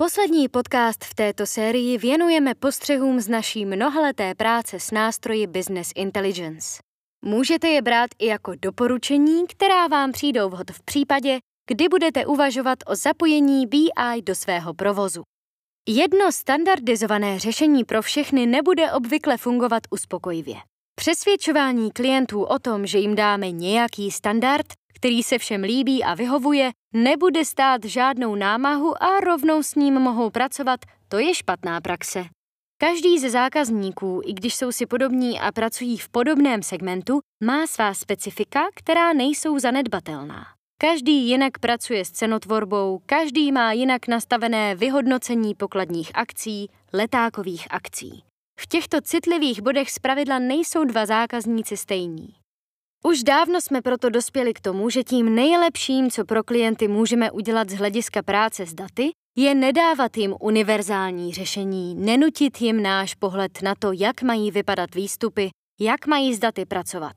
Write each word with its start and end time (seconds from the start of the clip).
Poslední 0.00 0.48
podcast 0.48 1.04
v 1.04 1.14
této 1.14 1.46
sérii 1.46 1.98
věnujeme 1.98 2.54
postřehům 2.54 3.20
z 3.20 3.28
naší 3.28 3.66
mnohaleté 3.66 4.34
práce 4.34 4.80
s 4.80 4.90
nástroji 4.90 5.46
Business 5.46 5.92
Intelligence. 5.94 6.82
Můžete 7.24 7.68
je 7.68 7.82
brát 7.82 8.10
i 8.18 8.26
jako 8.26 8.52
doporučení, 8.62 9.46
která 9.46 9.86
vám 9.86 10.12
přijdou 10.12 10.48
vhod 10.48 10.70
v 10.70 10.82
případě, 10.82 11.38
kdy 11.70 11.88
budete 11.88 12.26
uvažovat 12.26 12.78
o 12.86 12.96
zapojení 12.96 13.66
BI 13.66 14.22
do 14.22 14.34
svého 14.34 14.74
provozu. 14.74 15.22
Jedno 15.88 16.32
standardizované 16.32 17.38
řešení 17.38 17.84
pro 17.84 18.02
všechny 18.02 18.46
nebude 18.46 18.92
obvykle 18.92 19.36
fungovat 19.36 19.82
uspokojivě. 19.90 20.56
Přesvědčování 20.94 21.90
klientů 21.90 22.42
o 22.42 22.58
tom, 22.58 22.86
že 22.86 22.98
jim 22.98 23.14
dáme 23.14 23.50
nějaký 23.50 24.10
standard, 24.10 24.66
který 25.00 25.22
se 25.22 25.38
všem 25.38 25.62
líbí 25.62 26.04
a 26.04 26.14
vyhovuje, 26.14 26.70
nebude 26.94 27.44
stát 27.44 27.84
žádnou 27.84 28.34
námahu 28.34 29.02
a 29.02 29.20
rovnou 29.20 29.62
s 29.62 29.74
ním 29.74 29.94
mohou 29.94 30.30
pracovat, 30.30 30.80
to 31.08 31.18
je 31.18 31.34
špatná 31.34 31.80
praxe. 31.80 32.24
Každý 32.80 33.18
ze 33.18 33.30
zákazníků, 33.30 34.20
i 34.24 34.32
když 34.32 34.54
jsou 34.54 34.72
si 34.72 34.86
podobní 34.86 35.40
a 35.40 35.52
pracují 35.52 35.98
v 35.98 36.08
podobném 36.08 36.62
segmentu, 36.62 37.20
má 37.44 37.66
svá 37.66 37.94
specifika, 37.94 38.60
která 38.74 39.12
nejsou 39.12 39.58
zanedbatelná. 39.58 40.46
Každý 40.80 41.28
jinak 41.28 41.58
pracuje 41.58 42.04
s 42.04 42.10
cenotvorbou, 42.10 43.00
každý 43.06 43.52
má 43.52 43.72
jinak 43.72 44.08
nastavené 44.08 44.74
vyhodnocení 44.74 45.54
pokladních 45.54 46.10
akcí, 46.14 46.70
letákových 46.92 47.66
akcí. 47.70 48.24
V 48.60 48.66
těchto 48.66 49.00
citlivých 49.00 49.62
bodech 49.62 49.90
zpravidla 49.90 50.38
nejsou 50.38 50.84
dva 50.84 51.06
zákazníci 51.06 51.76
stejní. 51.76 52.39
Už 53.04 53.22
dávno 53.22 53.60
jsme 53.60 53.82
proto 53.82 54.10
dospěli 54.10 54.54
k 54.54 54.60
tomu, 54.60 54.90
že 54.90 55.02
tím 55.02 55.34
nejlepším, 55.34 56.10
co 56.10 56.24
pro 56.24 56.42
klienty 56.42 56.88
můžeme 56.88 57.30
udělat 57.30 57.70
z 57.70 57.74
hlediska 57.74 58.22
práce 58.22 58.66
s 58.66 58.74
daty, 58.74 59.10
je 59.36 59.54
nedávat 59.54 60.16
jim 60.16 60.34
univerzální 60.40 61.32
řešení, 61.34 61.94
nenutit 61.94 62.60
jim 62.60 62.82
náš 62.82 63.14
pohled 63.14 63.62
na 63.62 63.74
to, 63.78 63.92
jak 63.92 64.22
mají 64.22 64.50
vypadat 64.50 64.94
výstupy, 64.94 65.50
jak 65.80 66.06
mají 66.06 66.34
s 66.34 66.38
daty 66.38 66.66
pracovat. 66.66 67.12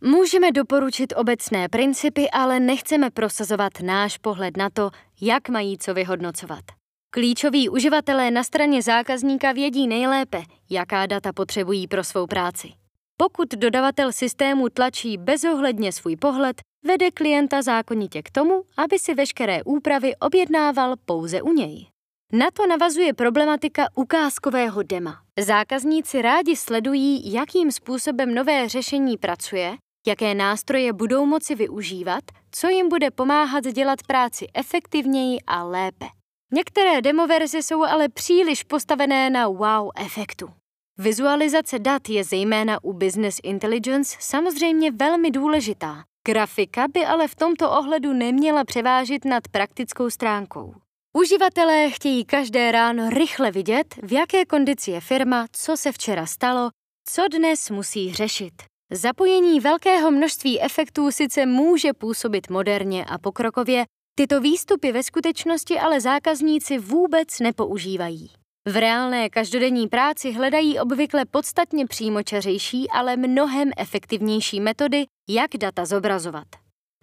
Můžeme 0.00 0.52
doporučit 0.52 1.12
obecné 1.16 1.68
principy, 1.68 2.30
ale 2.30 2.60
nechceme 2.60 3.10
prosazovat 3.10 3.72
náš 3.82 4.18
pohled 4.18 4.56
na 4.56 4.70
to, 4.70 4.90
jak 5.20 5.48
mají 5.48 5.78
co 5.78 5.94
vyhodnocovat. 5.94 6.64
Klíčoví 7.10 7.68
uživatelé 7.68 8.30
na 8.30 8.44
straně 8.44 8.82
zákazníka 8.82 9.52
vědí 9.52 9.86
nejlépe, 9.86 10.42
jaká 10.70 11.06
data 11.06 11.32
potřebují 11.32 11.88
pro 11.88 12.04
svou 12.04 12.26
práci. 12.26 12.87
Pokud 13.20 13.48
dodavatel 13.48 14.12
systému 14.12 14.68
tlačí 14.68 15.16
bezohledně 15.16 15.92
svůj 15.92 16.16
pohled, 16.16 16.56
vede 16.84 17.10
klienta 17.10 17.62
zákonitě 17.62 18.22
k 18.22 18.30
tomu, 18.30 18.62
aby 18.76 18.98
si 18.98 19.14
veškeré 19.14 19.62
úpravy 19.64 20.16
objednával 20.16 20.94
pouze 21.04 21.42
u 21.42 21.52
něj. 21.52 21.86
Na 22.32 22.46
to 22.52 22.66
navazuje 22.66 23.14
problematika 23.14 23.86
ukázkového 23.94 24.82
dema. 24.82 25.20
Zákazníci 25.40 26.22
rádi 26.22 26.56
sledují, 26.56 27.32
jakým 27.32 27.72
způsobem 27.72 28.34
nové 28.34 28.68
řešení 28.68 29.16
pracuje, 29.16 29.76
jaké 30.06 30.34
nástroje 30.34 30.92
budou 30.92 31.26
moci 31.26 31.54
využívat, 31.54 32.24
co 32.50 32.68
jim 32.68 32.88
bude 32.88 33.10
pomáhat 33.10 33.64
dělat 33.64 33.98
práci 34.06 34.46
efektivněji 34.54 35.38
a 35.46 35.64
lépe. 35.64 36.06
Některé 36.52 37.02
demoverze 37.02 37.62
jsou 37.62 37.84
ale 37.84 38.08
příliš 38.08 38.62
postavené 38.62 39.30
na 39.30 39.48
wow 39.48 39.90
efektu. 39.96 40.57
Vizualizace 41.00 41.78
dat 41.78 42.08
je 42.08 42.24
zejména 42.24 42.84
u 42.84 42.92
Business 42.92 43.40
Intelligence 43.42 44.16
samozřejmě 44.20 44.90
velmi 44.90 45.30
důležitá. 45.30 46.04
Grafika 46.28 46.88
by 46.88 47.06
ale 47.06 47.28
v 47.28 47.34
tomto 47.34 47.70
ohledu 47.70 48.12
neměla 48.12 48.64
převážit 48.64 49.24
nad 49.24 49.48
praktickou 49.48 50.10
stránkou. 50.10 50.74
Uživatelé 51.16 51.90
chtějí 51.90 52.24
každé 52.24 52.72
ráno 52.72 53.10
rychle 53.10 53.50
vidět, 53.50 53.94
v 54.02 54.12
jaké 54.12 54.44
kondici 54.44 54.90
je 54.90 55.00
firma, 55.00 55.46
co 55.52 55.76
se 55.76 55.92
včera 55.92 56.26
stalo, 56.26 56.70
co 57.08 57.28
dnes 57.28 57.70
musí 57.70 58.12
řešit. 58.12 58.54
Zapojení 58.92 59.60
velkého 59.60 60.10
množství 60.10 60.62
efektů 60.62 61.10
sice 61.10 61.46
může 61.46 61.92
působit 61.92 62.50
moderně 62.50 63.04
a 63.04 63.18
pokrokově, 63.18 63.84
tyto 64.14 64.40
výstupy 64.40 64.92
ve 64.92 65.02
skutečnosti 65.02 65.78
ale 65.78 66.00
zákazníci 66.00 66.78
vůbec 66.78 67.40
nepoužívají. 67.40 68.30
V 68.68 68.76
reálné 68.76 69.30
každodenní 69.30 69.88
práci 69.88 70.32
hledají 70.32 70.78
obvykle 70.78 71.24
podstatně 71.24 71.86
přímočařejší, 71.86 72.90
ale 72.90 73.16
mnohem 73.16 73.70
efektivnější 73.76 74.60
metody, 74.60 75.04
jak 75.28 75.50
data 75.56 75.84
zobrazovat. 75.84 76.46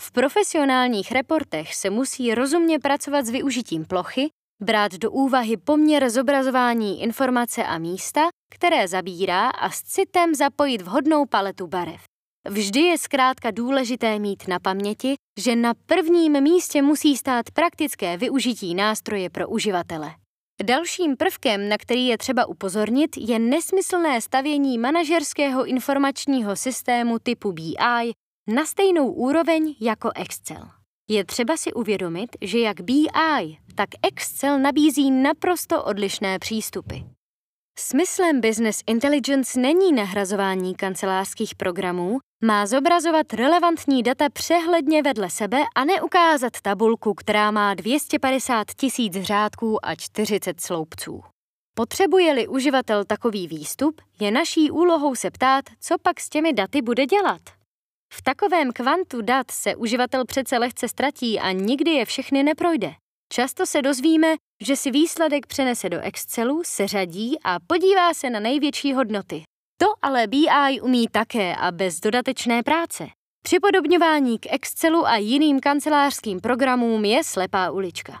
V 0.00 0.12
profesionálních 0.12 1.12
reportech 1.12 1.74
se 1.74 1.90
musí 1.90 2.34
rozumně 2.34 2.78
pracovat 2.78 3.26
s 3.26 3.30
využitím 3.30 3.84
plochy, 3.84 4.28
brát 4.62 4.92
do 4.92 5.10
úvahy 5.10 5.56
poměr 5.56 6.10
zobrazování 6.10 7.02
informace 7.02 7.64
a 7.64 7.78
místa, 7.78 8.20
které 8.54 8.88
zabírá 8.88 9.48
a 9.48 9.70
s 9.70 9.82
citem 9.82 10.34
zapojit 10.34 10.82
vhodnou 10.82 11.26
paletu 11.26 11.66
barev. 11.66 12.02
Vždy 12.48 12.80
je 12.80 12.98
zkrátka 12.98 13.50
důležité 13.50 14.18
mít 14.18 14.48
na 14.48 14.58
paměti, 14.58 15.14
že 15.40 15.56
na 15.56 15.72
prvním 15.86 16.40
místě 16.40 16.82
musí 16.82 17.16
stát 17.16 17.50
praktické 17.50 18.16
využití 18.16 18.74
nástroje 18.74 19.30
pro 19.30 19.48
uživatele. 19.48 20.14
Dalším 20.62 21.16
prvkem, 21.16 21.68
na 21.68 21.78
který 21.78 22.06
je 22.06 22.18
třeba 22.18 22.46
upozornit, 22.46 23.10
je 23.16 23.38
nesmyslné 23.38 24.20
stavění 24.20 24.78
manažerského 24.78 25.64
informačního 25.66 26.56
systému 26.56 27.18
typu 27.18 27.52
BI 27.52 28.12
na 28.46 28.64
stejnou 28.66 29.12
úroveň 29.12 29.74
jako 29.80 30.10
Excel. 30.14 30.68
Je 31.10 31.24
třeba 31.24 31.56
si 31.56 31.72
uvědomit, 31.72 32.36
že 32.40 32.58
jak 32.58 32.80
BI, 32.80 33.58
tak 33.74 33.88
Excel 34.02 34.58
nabízí 34.58 35.10
naprosto 35.10 35.84
odlišné 35.84 36.38
přístupy. 36.38 36.96
Smyslem 37.78 38.40
Business 38.40 38.80
Intelligence 38.86 39.60
není 39.60 39.92
nahrazování 39.92 40.74
kancelářských 40.74 41.54
programů, 41.54 42.18
má 42.44 42.66
zobrazovat 42.66 43.32
relevantní 43.32 44.02
data 44.02 44.28
přehledně 44.32 45.02
vedle 45.02 45.30
sebe 45.30 45.62
a 45.74 45.84
neukázat 45.84 46.52
tabulku, 46.62 47.14
která 47.14 47.50
má 47.50 47.74
250 47.74 48.66
tisíc 48.76 49.12
řádků 49.14 49.86
a 49.86 49.94
40 49.94 50.60
sloupců. 50.60 51.22
Potřebuje-li 51.76 52.48
uživatel 52.48 53.04
takový 53.04 53.48
výstup, 53.48 54.00
je 54.20 54.30
naší 54.30 54.70
úlohou 54.70 55.14
se 55.14 55.30
ptát, 55.30 55.64
co 55.80 55.94
pak 56.02 56.20
s 56.20 56.28
těmi 56.28 56.52
daty 56.52 56.82
bude 56.82 57.06
dělat. 57.06 57.40
V 58.12 58.22
takovém 58.22 58.72
kvantu 58.72 59.22
dat 59.22 59.50
se 59.50 59.76
uživatel 59.76 60.24
přece 60.24 60.58
lehce 60.58 60.88
ztratí 60.88 61.40
a 61.40 61.52
nikdy 61.52 61.90
je 61.90 62.04
všechny 62.04 62.42
neprojde. 62.42 62.94
Často 63.32 63.66
se 63.66 63.82
dozvíme, 63.82 64.34
že 64.62 64.76
si 64.76 64.90
výsledek 64.90 65.46
přenese 65.46 65.88
do 65.88 66.00
Excelu, 66.00 66.62
seřadí 66.64 67.36
a 67.44 67.56
podívá 67.66 68.14
se 68.14 68.30
na 68.30 68.40
největší 68.40 68.92
hodnoty. 68.94 69.42
To 69.76 69.86
ale 70.02 70.26
BI 70.26 70.80
umí 70.82 71.08
také 71.08 71.56
a 71.56 71.72
bez 71.72 72.00
dodatečné 72.00 72.62
práce. 72.62 73.06
Připodobňování 73.42 74.38
k 74.38 74.46
Excelu 74.52 75.06
a 75.06 75.16
jiným 75.16 75.60
kancelářským 75.60 76.40
programům 76.40 77.04
je 77.04 77.24
slepá 77.24 77.70
ulička. 77.70 78.20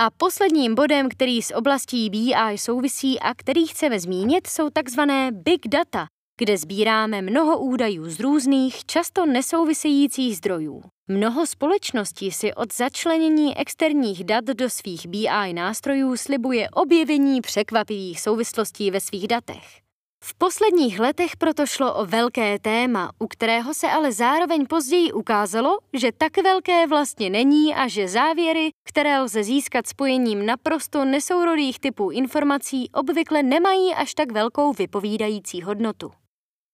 A 0.00 0.10
posledním 0.10 0.74
bodem, 0.74 1.08
který 1.08 1.42
s 1.42 1.54
oblastí 1.54 2.10
BI 2.10 2.34
souvisí 2.56 3.20
a 3.20 3.34
který 3.34 3.66
chceme 3.66 4.00
zmínit, 4.00 4.46
jsou 4.46 4.70
takzvané 4.70 5.32
big 5.32 5.68
data, 5.68 6.06
kde 6.38 6.58
sbíráme 6.58 7.22
mnoho 7.22 7.58
údajů 7.58 8.10
z 8.10 8.20
různých, 8.20 8.84
často 8.86 9.26
nesouvisejících 9.26 10.36
zdrojů. 10.36 10.82
Mnoho 11.08 11.46
společností 11.46 12.30
si 12.30 12.54
od 12.54 12.74
začlenění 12.74 13.58
externích 13.58 14.24
dat 14.24 14.44
do 14.44 14.70
svých 14.70 15.06
BI 15.06 15.52
nástrojů 15.52 16.16
slibuje 16.16 16.70
objevení 16.70 17.40
překvapivých 17.40 18.20
souvislostí 18.20 18.90
ve 18.90 19.00
svých 19.00 19.28
datech. 19.28 19.87
V 20.24 20.34
posledních 20.34 21.00
letech 21.00 21.36
proto 21.36 21.66
šlo 21.66 21.94
o 21.94 22.06
velké 22.06 22.58
téma, 22.58 23.12
u 23.18 23.26
kterého 23.26 23.74
se 23.74 23.90
ale 23.90 24.12
zároveň 24.12 24.66
později 24.66 25.12
ukázalo, 25.12 25.78
že 25.92 26.12
tak 26.12 26.36
velké 26.36 26.86
vlastně 26.86 27.30
není 27.30 27.74
a 27.74 27.88
že 27.88 28.08
závěry, 28.08 28.70
které 28.88 29.20
lze 29.20 29.44
získat 29.44 29.86
spojením 29.86 30.46
naprosto 30.46 31.04
nesourodých 31.04 31.80
typů 31.80 32.10
informací, 32.10 32.90
obvykle 32.92 33.42
nemají 33.42 33.94
až 33.94 34.14
tak 34.14 34.32
velkou 34.32 34.72
vypovídající 34.72 35.62
hodnotu. 35.62 36.10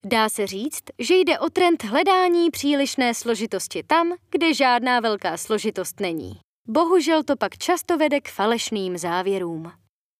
Dá 0.06 0.28
se 0.28 0.46
říct, 0.46 0.82
že 0.98 1.14
jde 1.14 1.38
o 1.38 1.50
trend 1.50 1.84
hledání 1.84 2.50
přílišné 2.50 3.14
složitosti 3.14 3.82
tam, 3.82 4.12
kde 4.30 4.54
žádná 4.54 5.00
velká 5.00 5.36
složitost 5.36 6.00
není. 6.00 6.40
Bohužel 6.68 7.22
to 7.22 7.36
pak 7.36 7.58
často 7.58 7.96
vede 7.98 8.20
k 8.20 8.28
falešným 8.28 8.98
závěrům. 8.98 9.72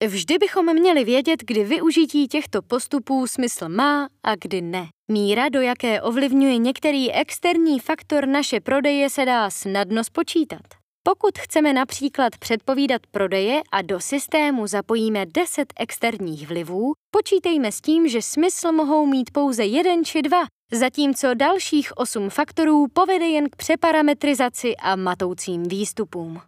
Vždy 0.09 0.39
bychom 0.39 0.75
měli 0.75 1.05
vědět, 1.05 1.41
kdy 1.47 1.65
využití 1.65 2.29
těchto 2.29 2.63
postupů 2.63 3.27
smysl 3.27 3.69
má 3.69 4.09
a 4.23 4.35
kdy 4.35 4.63
ne. 4.63 4.87
Míra, 5.11 5.49
do 5.49 5.61
jaké 5.61 6.03
ovlivňuje 6.03 6.59
některý 6.59 7.13
externí 7.13 7.81
faktor 7.81 8.27
naše 8.27 8.61
prodeje, 8.61 9.11
se 9.11 9.25
dá 9.25 9.51
snadno 9.51 10.05
spočítat. 10.05 10.63
Pokud 11.03 11.39
chceme 11.39 11.73
například 11.73 12.39
předpovídat 12.39 13.03
prodeje 13.11 13.63
a 13.73 13.83
do 13.83 14.01
systému 14.01 14.67
zapojíme 14.67 15.27
10 15.27 15.73
externích 15.81 16.49
vlivů, 16.49 16.93
počítejme 17.11 17.73
s 17.73 17.81
tím, 17.81 18.09
že 18.09 18.23
smysl 18.23 18.73
mohou 18.73 19.07
mít 19.07 19.31
pouze 19.31 19.65
jeden 19.65 20.05
či 20.05 20.23
dva, 20.23 20.45
zatímco 20.73 21.35
dalších 21.35 21.97
8 21.97 22.31
faktorů 22.31 22.87
povede 22.93 23.27
jen 23.27 23.51
k 23.51 23.57
přeparametrizaci 23.57 24.77
a 24.77 24.97
matoucím 24.97 25.63
výstupům. 25.63 26.41